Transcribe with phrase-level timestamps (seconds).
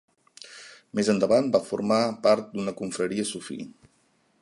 [0.99, 3.61] Més endavant va formar part d'una confraria sufí.